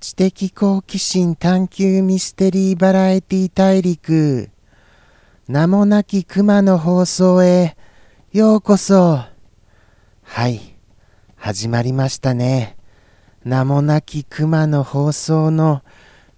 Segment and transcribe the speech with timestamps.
[0.00, 4.48] 知的好奇心探求ミステリーバラエティ大陸。
[5.46, 7.76] 名もなき熊の放送へ。
[8.32, 9.20] ようこそ。
[10.22, 10.76] はい。
[11.36, 12.77] 始まりましたね。
[13.48, 15.80] 名もなき熊の放送の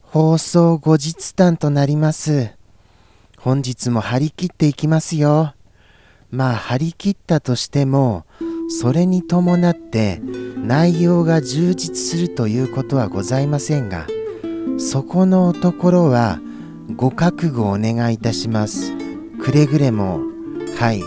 [0.00, 2.52] 放送後日談となります。
[3.36, 5.55] 本日も張り切っていきますよ。
[6.30, 8.27] まあ張り切ったとしても
[8.69, 10.23] それに伴って
[10.56, 14.06] 内容が充実するということはございませんが
[14.78, 16.39] そこのところは
[16.95, 18.92] ご覚悟お願いいたします。
[19.42, 20.20] くれぐれも
[20.78, 21.02] はい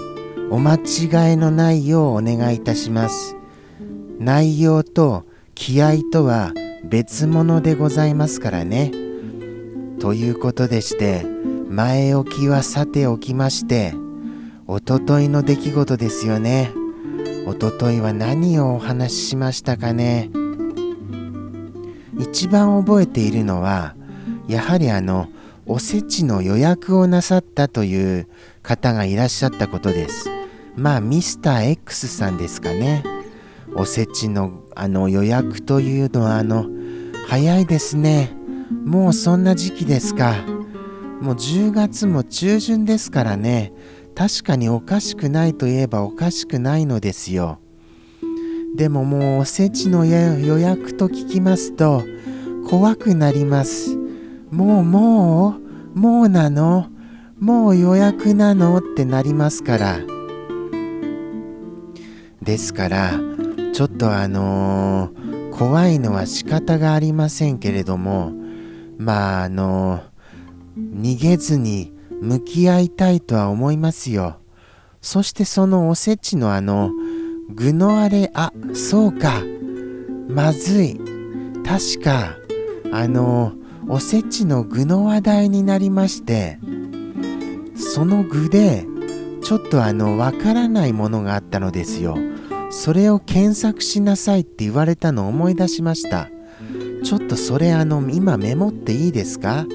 [0.51, 3.37] お間違いのないようお願いいたします。
[4.19, 8.91] 内容と気合とは別物でございますからね。
[9.99, 11.25] ということでして
[11.69, 13.93] 前置きはさておきまして
[14.67, 16.71] おとといの出来事ですよね。
[17.45, 20.29] おとといは何をお話ししましたかね。
[22.19, 23.95] 一番覚えているのは
[24.47, 25.27] やはりあの
[25.65, 28.27] おせちの予約をなさったという
[28.61, 30.29] 方がいらっしゃったことです。
[30.75, 33.12] まあミスター X さんですかね。
[33.75, 36.65] おせちのあの予約というのはあの
[37.27, 38.31] 早いですね。
[38.85, 40.35] もうそんな時期ですか。
[41.21, 43.73] もう10月も中旬ですからね。
[44.15, 47.59] 確かにおかしくないといえばおかしくないのですよ。
[48.75, 52.03] でももうおせちの予約と聞きますと
[52.69, 53.95] 怖くなります。
[54.51, 55.57] もうも
[55.95, 56.89] うもうなの？
[57.39, 58.77] もう予約なの？
[58.77, 59.99] ってなりますから。
[62.41, 63.13] ですから
[63.73, 68.31] ちょっとあのー、怖いのは仕方がありませんけれども
[68.97, 71.91] まああのー、逃げずに
[72.21, 74.37] 向き合いたいとは思いますよ。
[75.01, 76.91] そしてそのおせちのあの
[77.49, 79.43] 具のあれ、あ、そうか。
[80.27, 80.99] まずい。
[81.65, 82.37] 確か、
[82.91, 83.53] あの、
[83.87, 86.59] おせちの具の話題になりまして、
[87.75, 88.85] その具で、
[89.43, 92.17] ちょっとあの、わからないものがあったのですよ。
[92.75, 96.29] それを検索しなさいって言われたのを思い出しました。
[97.03, 99.67] ちょっとそれあの、今メモっていいですか？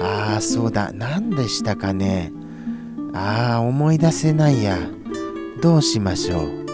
[0.00, 0.92] ああ、そうだ。
[0.94, 2.32] 何でしたかね？
[3.12, 4.78] ああ、思い出せないや。
[5.60, 6.66] どうしましょう？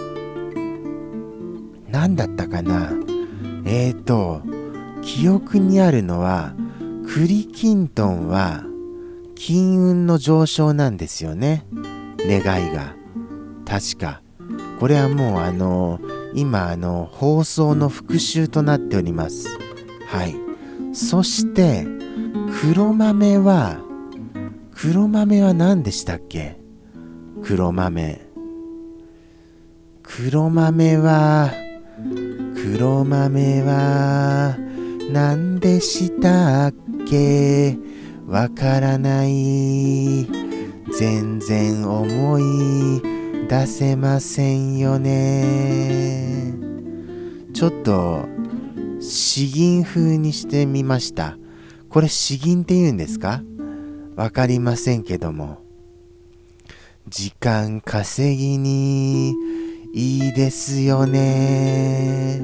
[1.90, 2.92] 何だったかな？
[3.64, 4.42] えーと、
[5.02, 6.54] 記憶にあるのは、
[7.08, 8.62] 栗きんとんは
[9.34, 11.66] 金運の上昇なんですよね。
[12.18, 12.94] 願いが。
[13.64, 14.20] 確か。
[14.78, 16.00] これはもうあの、
[16.34, 19.48] 今あの、放送の復習となっております。
[20.08, 20.36] はい。
[20.92, 21.86] そして、
[22.60, 23.80] 黒豆は
[24.72, 26.58] 黒豆は何でしたっけ？
[27.42, 28.20] 黒豆。
[30.02, 31.50] 黒豆は
[32.54, 34.56] 黒豆は
[35.10, 36.74] 何でしたっ
[37.08, 37.76] け？
[38.26, 40.26] わからない。
[40.98, 43.15] 全然思い。
[43.48, 46.54] 出せませんよね
[47.54, 48.26] ちょっと
[49.00, 51.36] 詩吟風にしてみました
[51.88, 53.42] これ詩吟って言うんですか？
[54.16, 55.58] わかりませんけども。
[57.08, 59.34] 時間稼ぎに
[59.94, 62.42] いいですよね。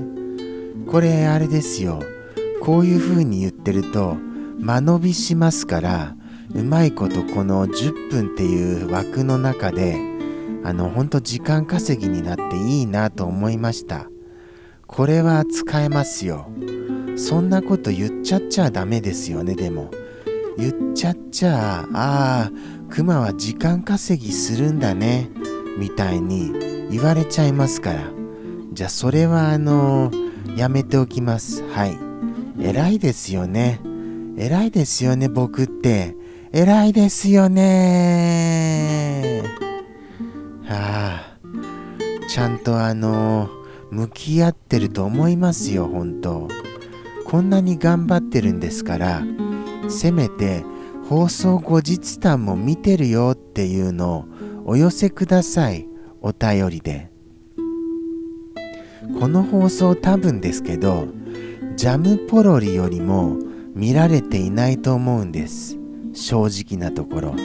[0.87, 2.01] これあれですよ。
[2.63, 4.17] こういう風に言ってると
[4.61, 6.15] 間延びしますから
[6.55, 9.99] うまいことこの10分っていう枠の中で
[10.65, 14.07] あのほんと時間稼ぎになっていいなと思いました。
[14.87, 16.51] これは使えますよ。
[17.17, 19.91] そんなこと言っちゃっちゃダメですよねでも。
[20.59, 22.51] 言っちゃっちゃああ
[22.91, 25.31] クマは時間稼ぎするんだね
[25.79, 26.53] みたいに
[26.91, 28.11] 言われちゃいますから。
[28.73, 30.11] じゃあそれはあの
[30.57, 31.63] やめておきます。
[31.69, 31.99] はい。
[32.61, 33.81] 偉いですよね。
[34.37, 36.17] 偉いですよね僕って。
[36.53, 39.43] 偉いですよね。
[42.33, 43.51] ちゃんとあの
[43.91, 46.49] 向き合ってると思いますよ本当。
[47.27, 49.23] こんなに頑張ってるんですから
[49.91, 50.65] せめて
[51.11, 54.25] 放送後日談も見てるよっていうのを
[54.65, 55.87] お寄せください
[56.23, 57.11] お便りで。
[59.21, 61.09] この放送多分ですけど
[61.77, 63.37] ジャムポロリよりも
[63.75, 65.77] 見られていないと思うんです。
[66.15, 67.37] 正直なところ。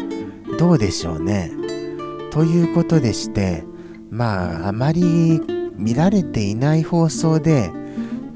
[0.58, 1.52] どうでしょうね。
[2.32, 3.66] ということでして
[4.10, 5.42] まああまり
[5.76, 7.72] 見られていない放送で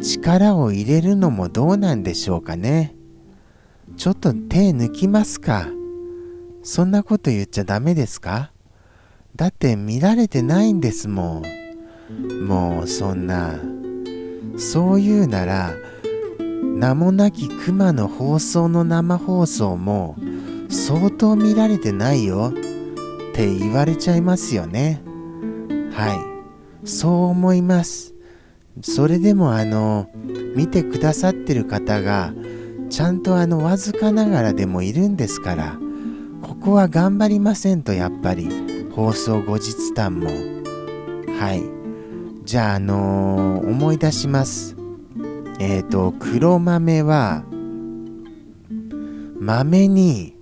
[0.01, 2.95] 力を入れるのもどうなんでしょうかね。
[3.97, 5.67] ちょっと手抜きますか。
[6.63, 8.51] そんなこと言っちゃダメですか
[9.35, 12.45] だって見られてないんですもん。
[12.45, 13.59] もうそんな。
[14.57, 15.73] そう言うなら、
[16.81, 20.15] 名もなき熊の放送の生放送も
[20.69, 25.01] 相当見られてないよって言われちゃいますよね
[25.91, 26.13] は
[26.83, 26.87] い。
[26.87, 28.13] そう思います。
[28.81, 30.09] それでもあの
[30.55, 32.33] 見てくださってる方が
[32.89, 35.77] ちゃんとあのわずかながらでもいるんですから
[36.41, 38.49] ここは頑張りませんとやっぱり
[38.95, 40.29] 放送後日談も。
[41.39, 41.63] はい。
[42.45, 44.75] じゃああのー、思い出します。
[45.59, 47.43] えっ、ー、と黒豆は
[49.39, 50.35] 豆に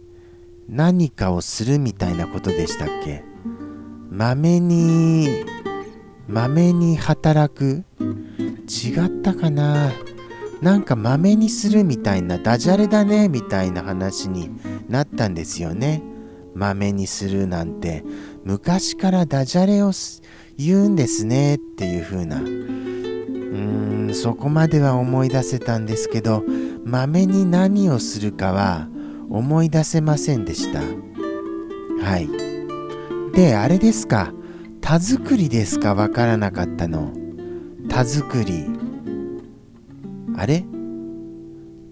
[0.68, 3.29] 何かをするみたいなことでしたっけ？
[4.10, 5.46] 豆に
[6.28, 7.84] 豆に働く？
[8.00, 9.92] 違ったかな？
[10.62, 14.52] なんか豆にするみたいなダジャレだねみたいな話に
[14.90, 16.02] なったんですよね。
[16.56, 18.04] 豆にするなんて。
[18.44, 19.92] 昔からダジャレを
[20.58, 22.42] 言うんですねっていう風な。
[22.42, 26.44] うーんそこまでは思い出せたんですけど
[26.84, 28.88] 豆に何をするかは
[29.30, 30.82] 思い出せませんでした。
[32.04, 32.49] はい。
[33.40, 34.34] であれですか？
[34.82, 35.96] 田作りですか？
[35.96, 37.14] わからなかったの。
[37.88, 38.66] 田作り。
[40.36, 40.66] あれ？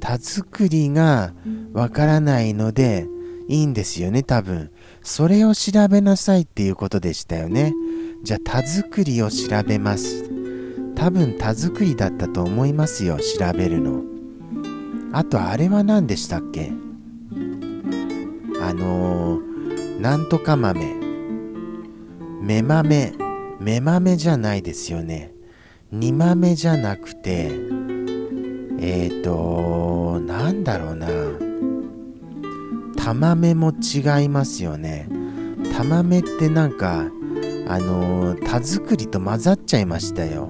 [0.01, 1.33] 田作りが
[1.71, 3.07] わからないので
[3.47, 4.71] いいんですよね多分。
[5.01, 7.73] それを調べなさいっていうことでしたよね。
[8.23, 10.29] じゃあ田作りを調べます。
[10.95, 14.03] 多分田作りだったと思いますよ調べるの。
[15.13, 16.73] あとあれは何でしたっけ？
[18.61, 20.96] あのー、なんとか豆。
[22.41, 23.13] 目豆
[23.59, 25.33] 目豆じゃないですよね。
[25.91, 27.51] 煮豆じゃなくて
[28.79, 31.07] えっ、ー、となんだろうな。
[32.95, 35.07] 玉目も違いますよね。
[35.73, 37.05] 玉目ってなんか
[37.67, 40.49] あのー、田作りと混ざっちゃいましたよ。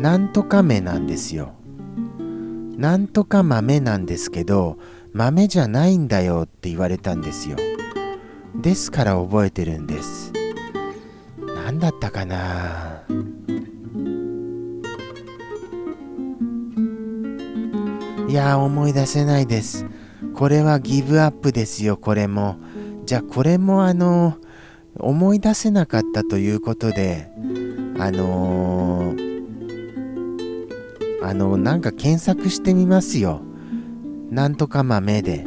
[0.00, 1.54] なんとか目なんですよ。
[2.76, 4.78] なんとか豆なんですけど
[5.12, 7.56] 豆じゃないんだよって言われたんですよ。
[8.60, 10.32] ですから覚えてるんです。
[11.54, 13.02] 何だったかな？
[18.28, 19.86] いや思い出せないです。
[20.34, 22.56] これはギブアップですよこれも。
[23.06, 24.36] じゃあこれもあの
[24.98, 27.30] 思い出せなかったということで
[27.98, 29.50] あのー、
[31.22, 33.42] あのなんか検索してみますよ。
[34.30, 35.46] なんとか豆で。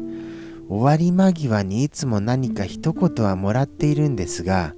[0.70, 4.76] 終わり間際にいつも何か一言はもらっているんですが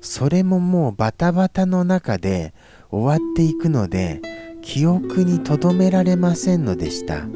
[0.00, 2.54] それももうバタバタの中で
[2.90, 4.22] 終わっていくので
[4.62, 7.26] 記憶に留められませんのでした。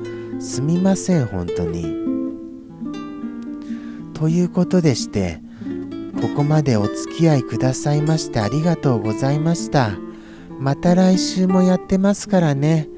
[0.40, 1.94] すみません本当に。
[4.14, 5.42] ということでして
[6.20, 9.92] ここまでお付き合いくださいましてありがとうございました。
[10.58, 12.88] また来週もやってますからね。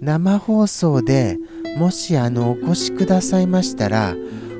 [0.00, 1.38] 生放送で
[1.78, 4.16] もしあのお越しくださいましたら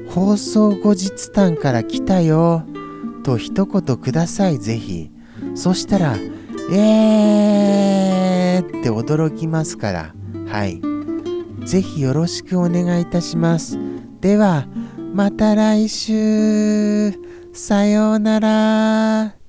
[0.09, 2.65] 放送後日談から来たよ
[3.25, 5.11] と一言くださいぜひ。
[5.55, 6.17] そしたら
[6.71, 10.15] えーって驚きますから。
[10.47, 10.81] はい。
[11.67, 13.79] ぜひよろしくお願いいたします。
[14.21, 14.67] では
[15.13, 17.13] また来週。
[17.53, 19.42] さようなら。